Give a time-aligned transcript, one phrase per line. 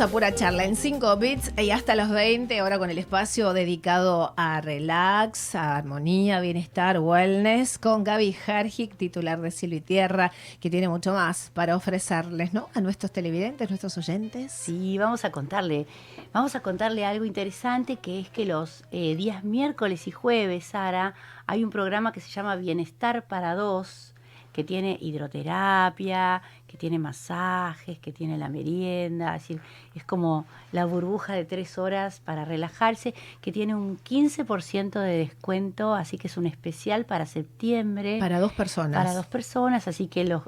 [0.00, 4.34] a pura charla en 5 bits y hasta los 20, ahora con el espacio dedicado
[4.36, 10.68] a relax, a armonía, bienestar, wellness, con Gaby Hargic, titular de Cielo y Tierra, que
[10.68, 12.68] tiene mucho más para ofrecerles, ¿no?
[12.74, 14.50] A nuestros televidentes, nuestros oyentes.
[14.50, 15.86] Sí, vamos a contarle,
[16.32, 21.14] vamos a contarle algo interesante que es que los eh, días miércoles y jueves, Sara,
[21.46, 24.13] hay un programa que se llama Bienestar para Dos
[24.54, 26.40] que tiene hidroterapia,
[26.74, 29.60] que tiene masajes, que tiene la merienda, es decir,
[29.94, 35.94] es como la burbuja de tres horas para relajarse, que tiene un 15% de descuento,
[35.94, 38.18] así que es un especial para septiembre.
[38.18, 38.96] Para dos personas.
[38.96, 40.38] Para dos personas, así que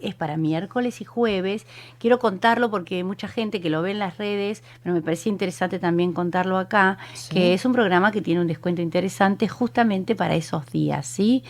[0.00, 1.66] es para miércoles y jueves.
[1.98, 5.78] Quiero contarlo porque mucha gente que lo ve en las redes, pero me parecía interesante
[5.78, 6.98] también contarlo acá,
[7.30, 11.42] que es un programa que tiene un descuento interesante justamente para esos días, ¿sí?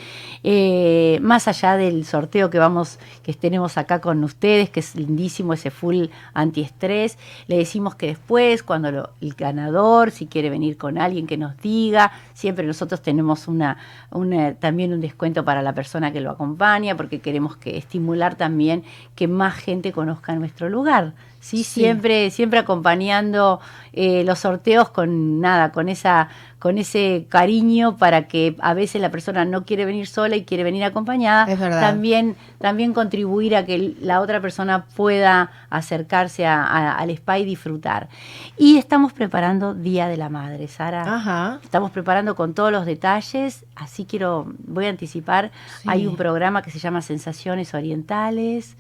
[0.42, 5.52] Eh, más allá del sorteo que vamos, que tenemos acá con ustedes, que es lindísimo
[5.52, 7.18] ese full antiestrés.
[7.46, 12.12] Le decimos que después, cuando el ganador, si quiere venir con alguien que nos diga,
[12.34, 13.76] siempre nosotros tenemos una,
[14.59, 19.29] también un descuento para la persona que lo acompaña, porque queremos que estimular también que
[19.29, 21.14] más gente conozca nuestro lugar.
[21.41, 21.65] ¿Sí?
[21.65, 23.60] Siempre, siempre acompañando
[23.93, 29.10] eh, los sorteos con nada, con esa, con ese cariño para que a veces la
[29.10, 31.47] persona no quiere venir sola y quiere venir acompañada.
[31.57, 38.09] También, también contribuir a que la otra persona pueda acercarse al spa y disfrutar.
[38.57, 41.59] Y estamos preparando Día de la Madre, Sara.
[41.63, 45.51] Estamos preparando con todos los detalles, así quiero, voy a anticipar,
[45.87, 48.77] hay un programa que se llama Sensaciones Orientales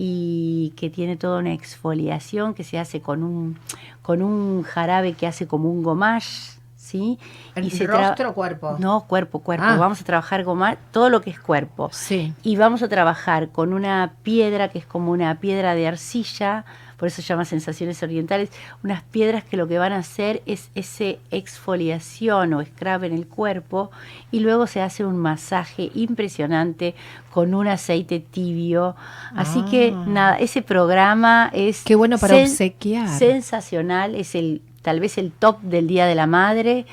[0.00, 3.58] y que tiene toda una exfoliación que se hace con un,
[4.00, 7.18] con un jarabe que hace como un gomash, ¿sí?
[7.56, 8.76] ¿El y rostro o cuerpo?
[8.78, 9.66] No, cuerpo, cuerpo.
[9.66, 9.76] Ah.
[9.76, 11.90] Vamos a trabajar gomash, todo lo que es cuerpo.
[11.92, 12.32] Sí.
[12.44, 16.64] Y vamos a trabajar con una piedra que es como una piedra de arcilla,
[16.98, 18.50] por eso se llama sensaciones orientales,
[18.82, 23.26] unas piedras que lo que van a hacer es ese exfoliación o scrub en el
[23.26, 23.90] cuerpo
[24.32, 26.94] y luego se hace un masaje impresionante
[27.32, 28.96] con un aceite tibio.
[29.36, 30.04] Así que ah.
[30.08, 33.08] nada, ese programa es Qué bueno para obsequiar.
[33.08, 36.86] sensacional, es el tal vez el top del Día de la Madre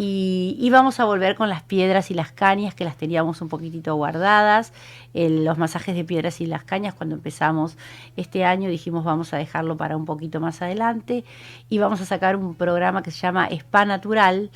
[0.00, 3.96] y, vamos a volver con las piedras y las cañas que las teníamos un poquitito
[3.96, 4.72] guardadas.
[5.12, 7.76] los masajes de piedras y las cañas cuando empezamos
[8.16, 11.24] este año dijimos vamos a dejarlo para un poquito más adelante
[11.68, 14.50] y vamos a sacar un programa que se llama Spa Natural.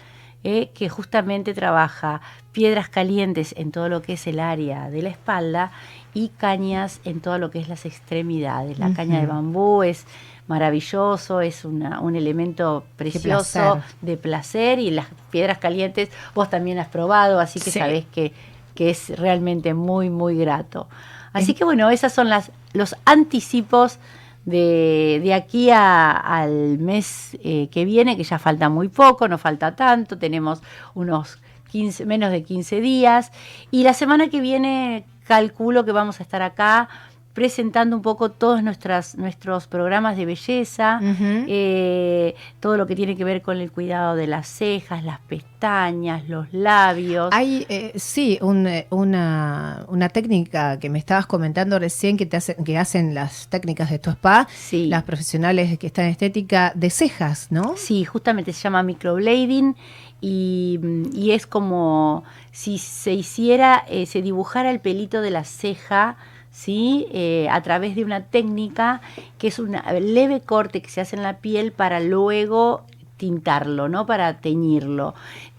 [0.44, 2.20] Eh, que justamente trabaja
[2.50, 5.70] piedras calientes en todo lo que es el área de la espalda
[6.14, 8.76] y cañas en todo lo que es las extremidades.
[8.76, 10.04] La caña de bambú es
[10.52, 17.40] maravilloso, es un elemento precioso de placer y las piedras calientes vos también has probado,
[17.40, 18.34] así que sabés que,
[18.74, 20.88] que, es realmente muy, muy grato.
[21.32, 23.98] Así que bueno, esas son las, los anticipos
[24.44, 29.74] de, de aquí al mes eh, que viene, que ya falta muy poco, no falta
[29.74, 30.60] tanto, tenemos
[30.94, 31.38] unos
[31.70, 33.32] 15, menos de 15 días.
[33.70, 36.90] Y la semana que viene calculo que vamos a estar acá
[37.34, 41.00] presentando un poco todos nuestras, nuestros programas de belleza,
[41.48, 46.28] eh, todo lo que tiene que ver con el cuidado de las cejas, las pestañas,
[46.28, 47.30] los labios.
[47.32, 52.62] Hay, eh, sí, eh, una, una, técnica que me estabas comentando recién que, te hacen,
[52.64, 57.46] que hacen las técnicas de tu spa, las profesionales que están en estética, de cejas,
[57.50, 57.74] ¿no?
[57.76, 59.74] Sí, justamente se llama microblading
[60.20, 60.78] y,
[61.14, 66.18] y es como si se hiciera, se dibujara el pelito de la ceja,
[66.52, 67.08] ¿sí?
[67.10, 69.00] Eh, a través de una técnica
[69.38, 72.84] que es un leve corte que se hace en la piel para luego
[73.16, 74.06] tintarlo, ¿no?
[74.06, 75.14] Para teñirlo.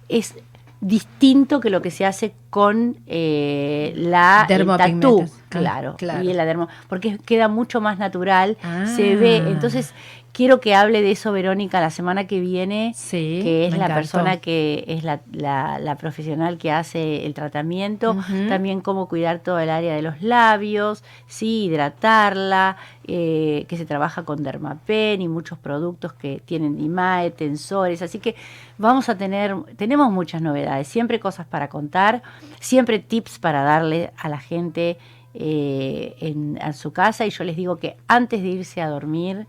[0.07, 0.35] Es
[0.79, 6.67] distinto que lo que se hace con eh, la tatú, claro, claro, y la dermo,
[6.89, 8.57] porque queda mucho más natural,
[8.95, 9.49] se ve, ah.
[9.49, 9.93] entonces
[10.33, 14.83] Quiero que hable de eso Verónica la semana que viene, que es la persona que
[14.87, 18.17] es la, la, profesional que hace el tratamiento,
[18.49, 24.25] también cómo cuidar todo el área de los labios, sí, hidratarla, eh, que se trabaja
[24.25, 28.35] con Dermapen y muchos productos que tienen DIMAE, tensores, así que
[28.79, 32.23] vamos a tener, tenemos muchas novedades, siempre cosas para contar,
[32.59, 34.97] siempre tips para darle a la gente
[35.35, 39.45] eh, en, en su casa y yo les digo que antes de irse a dormir,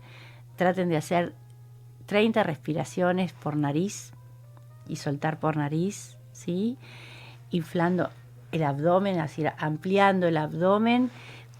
[0.55, 1.33] traten de hacer
[2.05, 4.13] 30 respiraciones por nariz
[4.87, 6.77] y soltar por nariz, ¿sí?
[7.51, 8.09] Inflando
[8.51, 11.11] el abdomen, así ampliando el abdomen.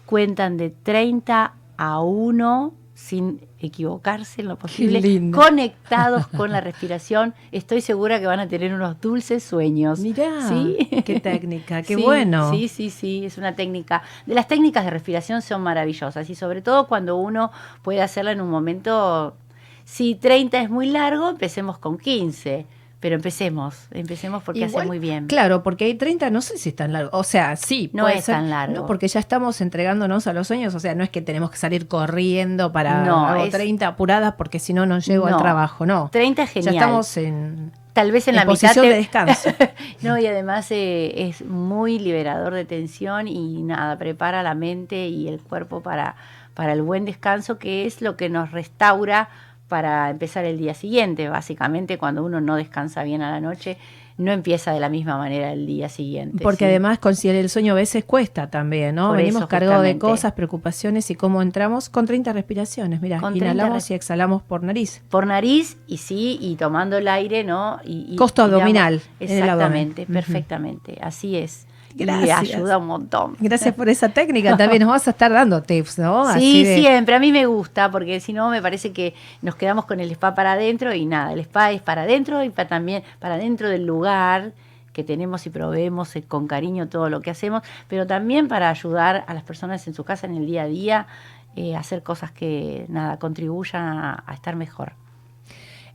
[0.06, 7.34] Cuentan de 30 a 1 sin equivocarse en lo posible, conectados con la respiración.
[7.52, 10.00] Estoy segura que van a tener unos dulces sueños.
[10.00, 10.78] Mirá, ¿Sí?
[11.04, 12.50] qué técnica, qué bueno.
[12.50, 14.02] Sí, sí, sí, es una técnica.
[14.24, 17.50] De las técnicas de respiración son maravillosas y sobre todo cuando uno
[17.82, 19.36] puede hacerla en un momento,
[19.84, 22.64] si 30 es muy largo, empecemos con 15
[22.98, 25.26] pero empecemos, empecemos porque hace muy bien.
[25.26, 27.10] Claro, porque hay 30, no sé si es tan largo.
[27.12, 28.86] O sea, sí, no es tan largo.
[28.86, 30.74] porque ya estamos entregándonos a los sueños.
[30.74, 34.72] O sea, no es que tenemos que salir corriendo para no, 30 apuradas porque si
[34.72, 35.84] no, no llego al trabajo.
[35.84, 36.08] No.
[36.10, 36.74] 30 es genial.
[36.74, 37.72] Ya estamos en.
[37.92, 39.50] Tal vez en, la posición de descanso.
[40.02, 45.28] no, y además eh, es muy liberador de tensión y nada, prepara la mente y
[45.28, 46.16] el cuerpo para,
[46.52, 49.30] para el buen descanso, que es lo que nos restaura
[49.68, 51.28] para empezar el día siguiente.
[51.28, 53.78] Básicamente, cuando uno no descansa bien a la noche,
[54.18, 56.42] no empieza de la misma manera el día siguiente.
[56.42, 59.12] Porque además conciliar el sueño a veces cuesta también, ¿no?
[59.12, 63.00] Venimos cargados de cosas, preocupaciones y cómo entramos con 30 respiraciones.
[63.00, 65.02] Mira, inhalamos y exhalamos por nariz.
[65.10, 67.78] Por nariz y sí, y tomando el aire, ¿no?
[67.84, 69.02] Y, Costo abdominal.
[69.20, 70.98] exactamente, perfectamente.
[71.02, 71.66] Así es.
[71.96, 72.54] Gracias.
[72.54, 73.36] ayuda un montón.
[73.40, 74.56] Gracias por esa técnica.
[74.56, 76.32] También nos vas a estar dando tips, ¿no?
[76.34, 77.14] Sí, siempre.
[77.14, 80.34] A mí me gusta porque si no me parece que nos quedamos con el spa
[80.34, 83.86] para adentro y nada, el spa es para adentro y para también para dentro del
[83.86, 84.52] lugar
[84.92, 89.24] que tenemos y proveemos eh, con cariño todo lo que hacemos, pero también para ayudar
[89.26, 91.06] a las personas en su casa en el día a día
[91.54, 94.92] eh, a hacer cosas que nada contribuyan a estar mejor.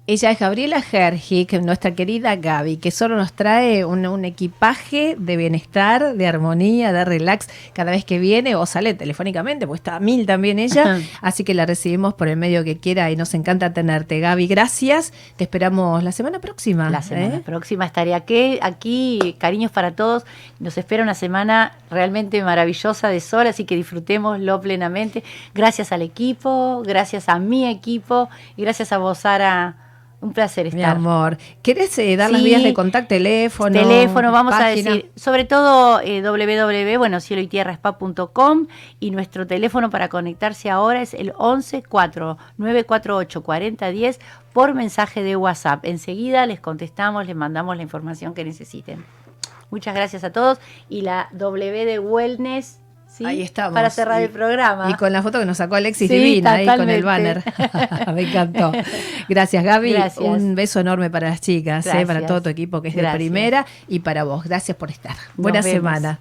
[0.07, 6.15] Ella es Gabriela Hergic, nuestra querida Gaby, que solo nos trae un, equipaje de bienestar,
[6.15, 10.25] de armonía, de relax cada vez que viene o sale telefónicamente, pues está a mil
[10.25, 11.00] también ella.
[11.21, 14.19] Así que la recibimos por el medio que quiera y nos encanta tenerte.
[14.19, 15.13] Gaby, gracias.
[15.36, 16.89] Te esperamos la semana próxima.
[16.89, 17.42] La semana ¿eh?
[17.45, 19.36] próxima estaré aquí, aquí.
[19.38, 20.25] Cariños para todos.
[20.59, 25.24] Nos espera una semana realmente maravillosa de sol, así que disfrutémoslo plenamente.
[25.54, 29.75] Gracias al equipo, gracias a mi equipo y gracias a vos, Sara
[30.21, 30.79] un placer estar.
[30.79, 31.38] Mi amor.
[31.62, 33.73] ¿Quieres eh, dar las vías de contacto, teléfono?
[33.73, 38.68] Teléfono, vamos a decir, sobre todo eh, www, bueno, cielo y tierra spa.com
[39.00, 44.19] y nuestro teléfono para conectarse ahora es el 11 4 948 4010
[44.53, 45.83] por mensaje de WhatsApp.
[45.85, 49.03] Enseguida les contestamos, les mandamos la información que necesiten.
[49.71, 50.59] Muchas gracias a todos
[50.89, 52.81] y la W de Wellness
[53.24, 53.74] Ahí estamos.
[53.74, 54.90] Para cerrar el programa.
[54.90, 57.44] Y con la foto que nos sacó Alexis Divina, ahí con el banner.
[58.13, 58.72] Me encantó.
[59.28, 59.96] Gracias, Gaby.
[60.19, 63.66] Un beso enorme para las chicas, eh, para todo tu equipo que es de primera
[63.88, 64.44] y para vos.
[64.44, 65.16] Gracias por estar.
[65.36, 66.19] Buena semana.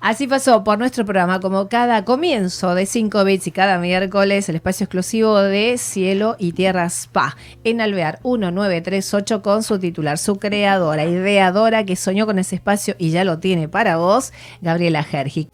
[0.00, 4.56] Así pasó por nuestro programa, como cada comienzo de 5 bits y cada miércoles, el
[4.56, 7.34] espacio exclusivo de Cielo y Tierra Spa
[7.64, 13.10] en Alvear 1938 con su titular, su creadora, ideadora que soñó con ese espacio y
[13.10, 15.48] ya lo tiene para vos, Gabriela Gergi.